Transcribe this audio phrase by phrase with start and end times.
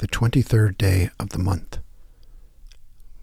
[0.00, 1.76] the 23rd day of the month.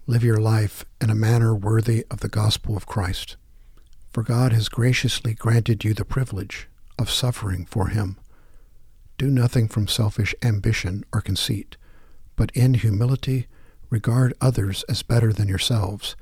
[0.06, 3.36] Live your life in a manner worthy of the gospel of Christ,
[4.12, 6.70] for God has graciously granted you the privilege
[7.00, 8.20] of suffering for Him.
[9.18, 11.78] Do nothing from selfish ambition or conceit,
[12.36, 13.48] but in humility
[13.90, 16.16] regard others as better than yourselves.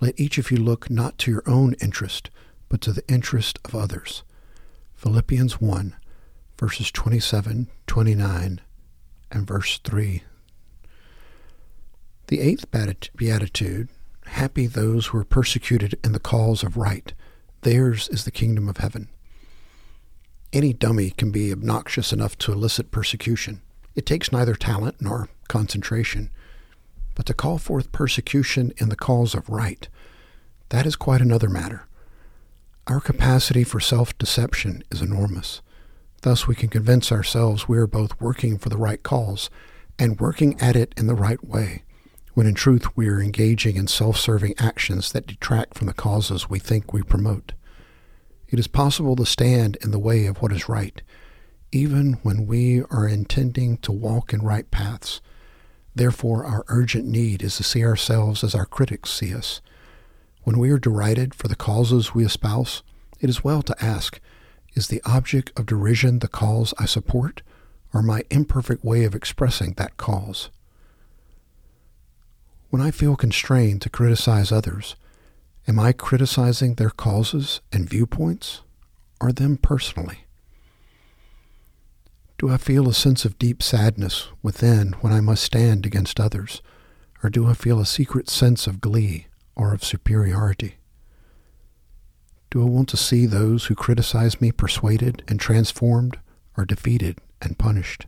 [0.00, 2.30] Let each of you look not to your own interest,
[2.68, 4.24] but to the interest of others.
[4.96, 5.94] Philippians 1,
[6.58, 8.60] verses 27, 29,
[9.30, 10.22] and verse 3.
[12.28, 12.66] The eighth
[13.16, 13.88] beatitude
[14.30, 17.12] Happy those who are persecuted in the cause of right.
[17.62, 19.08] Theirs is the kingdom of heaven.
[20.52, 23.60] Any dummy can be obnoxious enough to elicit persecution.
[23.96, 26.30] It takes neither talent nor concentration.
[27.16, 29.88] But to call forth persecution in the cause of right,
[30.68, 31.86] that is quite another matter.
[32.86, 35.60] Our capacity for self deception is enormous.
[36.22, 39.48] Thus, we can convince ourselves we are both working for the right cause
[39.98, 41.82] and working at it in the right way,
[42.34, 46.50] when in truth we are engaging in self serving actions that detract from the causes
[46.50, 47.52] we think we promote.
[48.48, 51.00] It is possible to stand in the way of what is right,
[51.72, 55.20] even when we are intending to walk in right paths.
[55.94, 59.60] Therefore, our urgent need is to see ourselves as our critics see us.
[60.42, 62.82] When we are derided for the causes we espouse,
[63.20, 64.20] it is well to ask,
[64.74, 67.42] is the object of derision the cause I support,
[67.92, 70.50] or my imperfect way of expressing that cause?
[72.70, 74.94] When I feel constrained to criticize others,
[75.66, 78.62] am I criticizing their causes and viewpoints,
[79.20, 80.20] or them personally?
[82.38, 86.62] Do I feel a sense of deep sadness within when I must stand against others,
[87.22, 90.76] or do I feel a secret sense of glee or of superiority?
[92.50, 96.18] Do I want to see those who criticize me persuaded and transformed
[96.56, 98.06] or defeated and punished?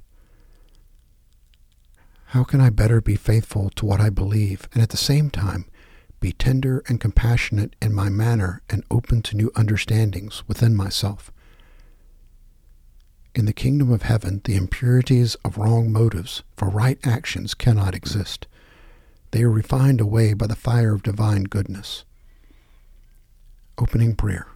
[2.27, 5.67] How can I better be faithful to what I believe and at the same time
[6.19, 11.31] be tender and compassionate in my manner and open to new understandings within myself?
[13.35, 18.49] In the kingdom of heaven, the impurities of wrong motives for right actions cannot exist.
[19.31, 22.05] They are refined away by the fire of divine goodness.
[23.79, 24.47] Opening prayer.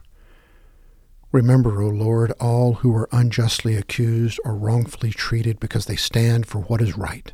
[1.32, 6.60] Remember, O Lord, all who are unjustly accused or wrongfully treated because they stand for
[6.60, 7.32] what is right.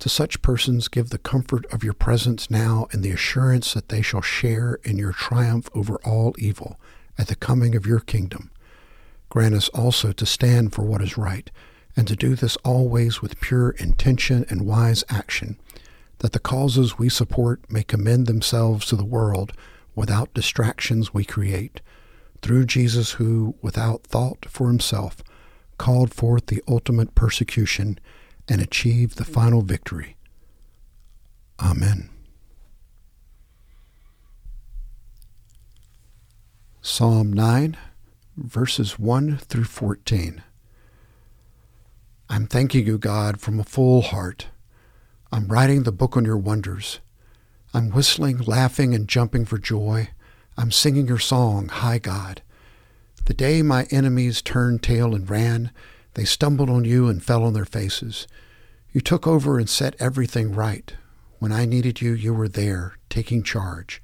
[0.00, 4.02] To such persons give the comfort of your presence now and the assurance that they
[4.02, 6.80] shall share in your triumph over all evil
[7.16, 8.50] at the coming of your kingdom.
[9.28, 11.50] Grant us also to stand for what is right,
[11.96, 15.58] and to do this always with pure intention and wise action,
[16.18, 19.52] that the causes we support may commend themselves to the world
[19.94, 21.80] without distractions we create,
[22.42, 25.22] through Jesus, who, without thought for himself,
[25.78, 27.98] called forth the ultimate persecution
[28.48, 30.16] and achieved the final victory.
[31.60, 32.10] Amen.
[36.82, 37.76] Psalm 9,
[38.36, 40.42] verses 1 through 14.
[42.28, 44.48] I'm thanking you, God, from a full heart.
[45.32, 47.00] I'm writing the book on your wonders.
[47.76, 50.10] I'm whistling, laughing, and jumping for joy.
[50.56, 52.40] I'm singing your song, High God.
[53.24, 55.72] The day my enemies turned tail and ran,
[56.14, 58.28] they stumbled on you and fell on their faces.
[58.92, 60.94] You took over and set everything right.
[61.40, 64.00] When I needed you, you were there, taking charge.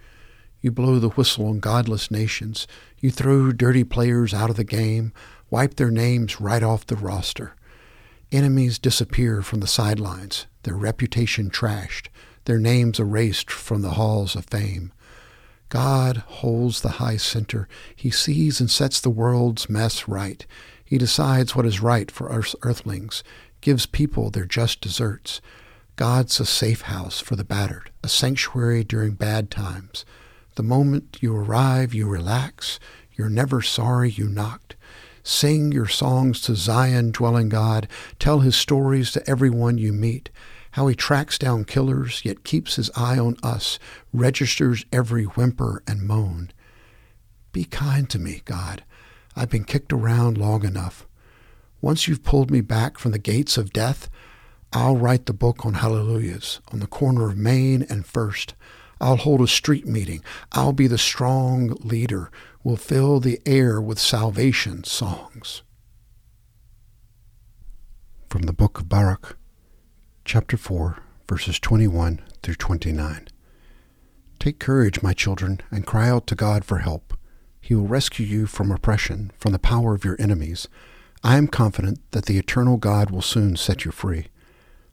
[0.61, 2.67] You blow the whistle on godless nations.
[2.99, 5.13] You throw dirty players out of the game,
[5.49, 7.55] wipe their names right off the roster.
[8.33, 12.09] Enemies disappear from the sidelines, their reputation trashed
[12.45, 14.93] their names erased from the halls of fame.
[15.69, 17.69] God holds the high center.
[17.95, 20.45] He sees and sets the world's mess right.
[20.85, 23.23] He decides what is right for us earthlings,
[23.61, 25.41] gives people their just deserts.
[25.95, 30.05] God's a safe house for the battered, a sanctuary during bad times.
[30.57, 32.81] The moment you arrive, you relax.
[33.13, 34.75] You're never sorry you knocked.
[35.23, 37.87] Sing your songs to Zion dwelling God.
[38.19, 40.31] Tell his stories to everyone you meet
[40.73, 43.79] how he tracks down killers, yet keeps his eye on us,
[44.13, 46.51] registers every whimper and moan.
[47.53, 48.85] Be kind to me, God.
[49.35, 51.07] I've been kicked around long enough.
[51.81, 54.09] Once you've pulled me back from the gates of death,
[54.73, 58.55] I'll write the book on hallelujahs on the corner of Main and First.
[59.01, 60.23] I'll hold a street meeting.
[60.53, 62.31] I'll be the strong leader.
[62.63, 65.63] We'll fill the air with salvation songs.
[68.29, 69.39] From the book of Baruch
[70.33, 70.97] chapter 4,
[71.29, 73.27] verses 21 through 29.
[74.39, 77.15] Take courage, my children, and cry out to God for help.
[77.61, 80.69] He will rescue you from oppression, from the power of your enemies.
[81.25, 84.29] I am confident that the eternal God will soon set you free.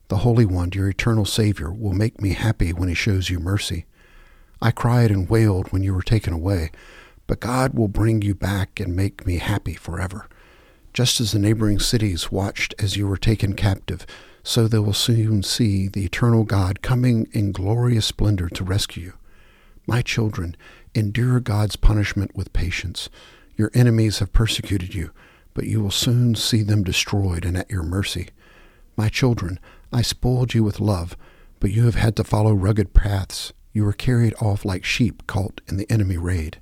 [0.07, 3.85] The Holy One, your eternal Savior, will make me happy when he shows you mercy.
[4.59, 6.71] I cried and wailed when you were taken away,
[7.27, 10.25] but God will bring you back and make me happy forever.
[10.93, 14.03] Just as the neighboring cities watched as you were taken captive,
[14.47, 19.13] so they will soon see the eternal God coming in glorious splendor to rescue you.
[19.85, 20.55] My children,
[20.95, 23.09] endure God's punishment with patience.
[23.57, 25.11] Your enemies have persecuted you,
[25.53, 28.29] but you will soon see them destroyed and at your mercy.
[28.95, 29.59] My children,
[29.91, 31.17] I spoiled you with love,
[31.59, 33.51] but you have had to follow rugged paths.
[33.73, 36.61] You were carried off like sheep caught in the enemy raid.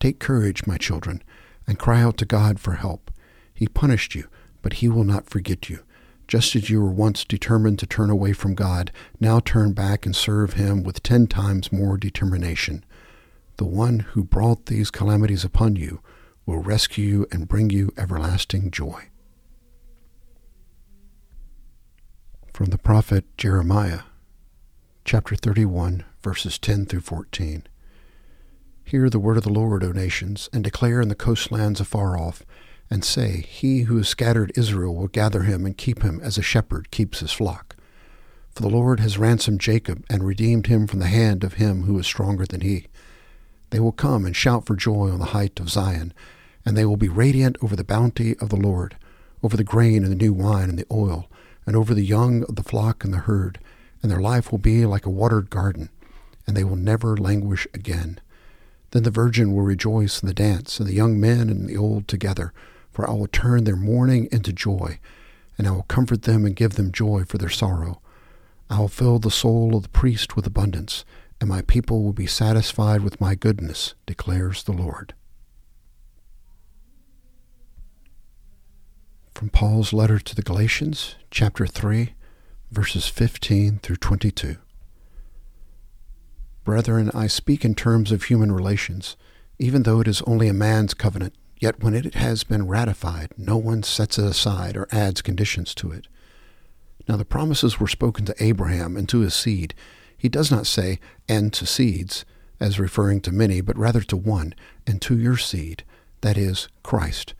[0.00, 1.22] Take courage, my children,
[1.66, 3.10] and cry out to God for help.
[3.54, 4.26] He punished you,
[4.60, 5.80] but he will not forget you.
[6.28, 8.90] Just as you were once determined to turn away from God,
[9.20, 12.84] now turn back and serve him with ten times more determination.
[13.56, 16.00] The one who brought these calamities upon you
[16.46, 19.08] will rescue you and bring you everlasting joy.
[22.52, 24.00] From the prophet Jeremiah,
[25.04, 27.66] chapter 31, verses 10 through 14.
[28.84, 32.42] Hear the word of the Lord, O nations, and declare in the coastlands afar off,
[32.92, 36.42] and say, He who has scattered Israel will gather him and keep him as a
[36.42, 37.74] shepherd keeps his flock.
[38.54, 41.98] For the Lord has ransomed Jacob and redeemed him from the hand of him who
[41.98, 42.88] is stronger than he.
[43.70, 46.12] They will come and shout for joy on the height of Zion,
[46.66, 48.98] and they will be radiant over the bounty of the Lord,
[49.42, 51.30] over the grain and the new wine and the oil,
[51.64, 53.58] and over the young of the flock and the herd,
[54.02, 55.88] and their life will be like a watered garden,
[56.46, 58.20] and they will never languish again.
[58.90, 62.06] Then the virgin will rejoice in the dance, and the young men and the old
[62.06, 62.52] together,
[62.92, 64.98] for I will turn their mourning into joy,
[65.58, 68.00] and I will comfort them and give them joy for their sorrow.
[68.70, 71.04] I will fill the soul of the priest with abundance,
[71.40, 75.14] and my people will be satisfied with my goodness, declares the Lord.
[79.34, 82.14] From Paul's letter to the Galatians, chapter 3,
[82.70, 84.56] verses 15 through 22.
[86.64, 89.16] Brethren, I speak in terms of human relations,
[89.58, 93.56] even though it is only a man's covenant, yet when it has been ratified, no
[93.56, 96.08] one sets it aside or adds conditions to it.
[97.08, 99.72] Now the promises were spoken to Abraham and to his seed.
[100.18, 100.98] He does not say,
[101.28, 102.24] and to seeds,
[102.58, 104.56] as referring to many, but rather to one,
[104.88, 105.84] and to your seed,
[106.20, 107.34] that is, Christ.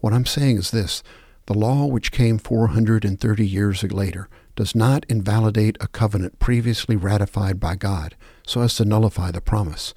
[0.00, 1.02] What I'm saying is this
[1.46, 7.76] the law, which came 430 years later, does not invalidate a covenant previously ratified by
[7.76, 8.16] God
[8.46, 9.94] so as to nullify the promise.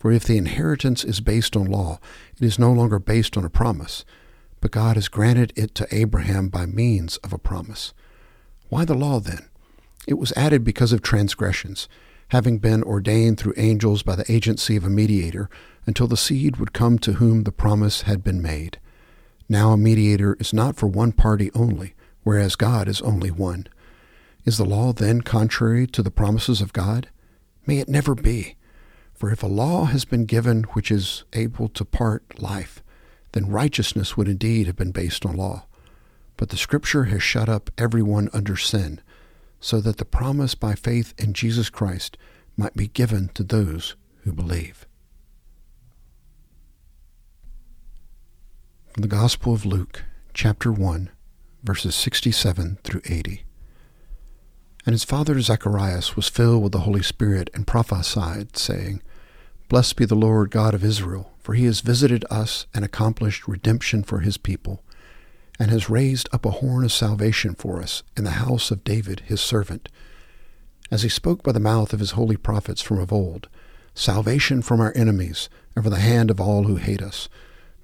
[0.00, 2.00] For if the inheritance is based on law,
[2.40, 4.06] it is no longer based on a promise,
[4.62, 7.92] but God has granted it to Abraham by means of a promise.
[8.70, 9.50] Why the law then?
[10.06, 11.86] It was added because of transgressions,
[12.28, 15.50] having been ordained through angels by the agency of a mediator,
[15.84, 18.78] until the seed would come to whom the promise had been made.
[19.50, 21.92] Now a mediator is not for one party only,
[22.22, 23.66] whereas God is only one.
[24.46, 27.10] Is the law then contrary to the promises of God?
[27.66, 28.56] May it never be.
[29.20, 32.82] For if a law has been given which is able to part life,
[33.32, 35.66] then righteousness would indeed have been based on law.
[36.38, 39.02] But the Scripture has shut up everyone under sin,
[39.60, 42.16] so that the promise by faith in Jesus Christ
[42.56, 44.86] might be given to those who believe.
[48.94, 50.02] From the Gospel of Luke,
[50.32, 51.10] chapter 1,
[51.62, 53.44] verses 67 through 80.
[54.86, 59.02] And his father Zacharias was filled with the Holy Spirit and prophesied, saying,
[59.70, 64.02] Blessed be the Lord God of Israel, for he has visited us and accomplished redemption
[64.02, 64.82] for his people,
[65.60, 69.20] and has raised up a horn of salvation for us in the house of David
[69.26, 69.88] his servant,
[70.90, 73.48] as he spoke by the mouth of his holy prophets from of old,
[73.94, 77.28] salvation from our enemies and from the hand of all who hate us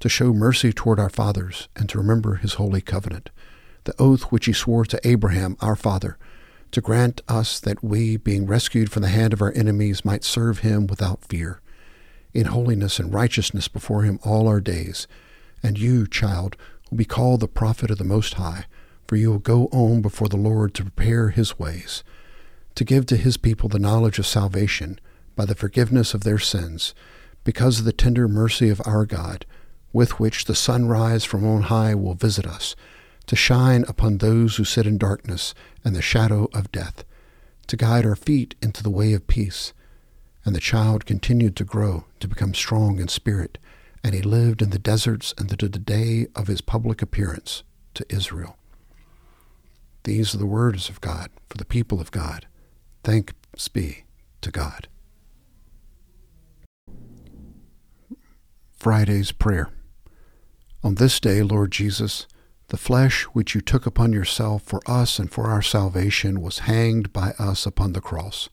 [0.00, 3.30] to show mercy toward our fathers, and to remember his holy covenant,
[3.84, 6.18] the oath which he swore to Abraham our father,
[6.72, 10.58] to grant us that we, being rescued from the hand of our enemies, might serve
[10.58, 11.60] him without fear,
[12.35, 15.06] in holiness and righteousness before him all our days.
[15.62, 16.56] And you, child,
[16.90, 18.66] will be called the prophet of the Most High,
[19.09, 22.02] for you will go on before the Lord to prepare his ways,
[22.75, 24.99] to give to his people the knowledge of salvation
[25.35, 26.95] by the forgiveness of their sins,
[27.45, 29.47] because of the tender mercy of our God
[29.97, 32.76] with which the sunrise from on high will visit us,
[33.25, 37.02] to shine upon those who sit in darkness and the shadow of death,
[37.66, 39.73] to guide our feet into the way of peace.
[40.46, 43.58] And the child continued to grow, to become strong in spirit,
[44.02, 48.56] and he lived in the deserts until the day of his public appearance to Israel.
[50.04, 52.46] These are the words of God for the people of God.
[53.02, 54.04] Thanks be
[54.40, 54.86] to God.
[58.72, 59.70] Friday's Prayer.
[60.84, 62.28] On this day, Lord Jesus,
[62.68, 67.12] The flesh which you took upon yourself for us and for our salvation was hanged
[67.12, 68.48] by us upon the cross.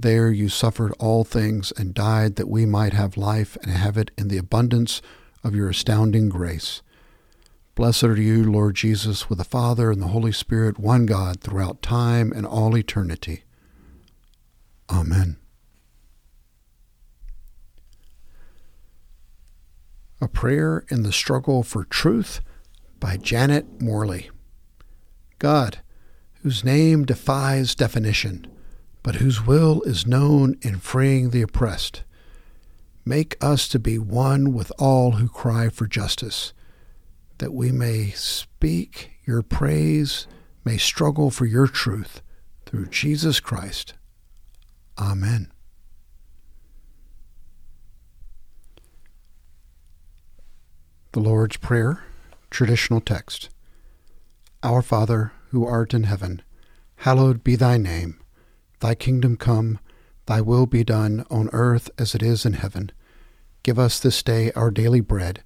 [0.00, 4.10] There you suffered all things and died that we might have life and have it
[4.16, 5.02] in the abundance
[5.44, 6.80] of your astounding grace.
[7.74, 11.82] Blessed are you, Lord Jesus, with the Father and the Holy Spirit, one God, throughout
[11.82, 13.44] time and all eternity.
[14.88, 15.36] Amen.
[20.22, 22.40] A Prayer in the Struggle for Truth
[22.98, 24.30] by Janet Morley.
[25.38, 25.80] God,
[26.42, 28.46] whose name defies definition,
[29.02, 32.02] but whose will is known in freeing the oppressed,
[33.04, 36.52] make us to be one with all who cry for justice,
[37.38, 40.26] that we may speak your praise,
[40.64, 42.20] may struggle for your truth
[42.66, 43.94] through Jesus Christ.
[44.98, 45.50] Amen.
[51.12, 52.04] The Lord's Prayer
[52.50, 53.48] Traditional text
[54.62, 56.42] Our Father, who art in heaven,
[56.96, 58.20] hallowed be thy name.
[58.80, 59.78] Thy kingdom come,
[60.26, 62.90] thy will be done on earth as it is in heaven.
[63.62, 65.42] Give us this day our daily bread,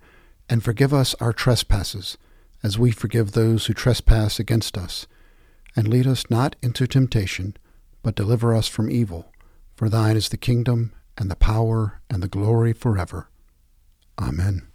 [0.48, 2.16] and forgive us our trespasses,
[2.62, 5.06] as we forgive those who trespass against us.
[5.74, 7.56] And lead us not into temptation,
[8.02, 9.32] but deliver us from evil.
[9.74, 13.28] For thine is the kingdom, and the power, and the glory forever.
[14.20, 14.68] Amen.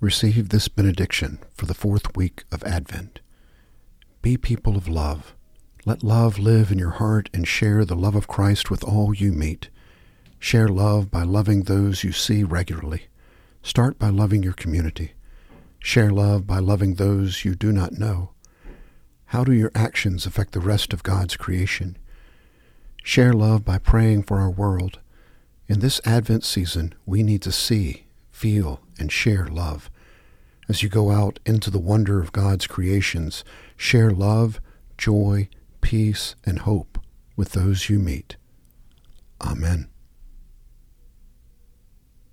[0.00, 3.20] Receive this benediction for the fourth week of Advent.
[4.20, 5.34] Be people of love.
[5.88, 9.32] Let love live in your heart and share the love of Christ with all you
[9.32, 9.70] meet.
[10.38, 13.06] Share love by loving those you see regularly.
[13.62, 15.12] Start by loving your community.
[15.78, 18.32] Share love by loving those you do not know.
[19.28, 21.96] How do your actions affect the rest of God's creation?
[23.02, 24.98] Share love by praying for our world.
[25.68, 29.90] In this Advent season, we need to see, feel, and share love.
[30.68, 33.42] As you go out into the wonder of God's creations,
[33.78, 34.60] share love,
[34.98, 35.48] joy,
[35.80, 36.98] peace, and hope
[37.36, 38.36] with those you meet.
[39.40, 39.88] Amen.